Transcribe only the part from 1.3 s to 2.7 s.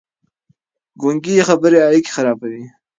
خبرې اړيکې خرابوي.